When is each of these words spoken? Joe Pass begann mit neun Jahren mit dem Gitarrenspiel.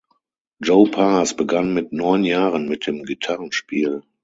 Joe 0.59 0.89
Pass 0.89 1.35
begann 1.35 1.75
mit 1.75 1.93
neun 1.93 2.23
Jahren 2.23 2.67
mit 2.67 2.87
dem 2.87 3.03
Gitarrenspiel. 3.03 4.01